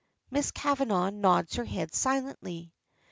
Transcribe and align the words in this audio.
Miss 0.31 0.49
Kavanagh 0.49 1.11
nods 1.11 1.57
her 1.57 1.63
head 1.65 1.93
silently. 1.93 2.73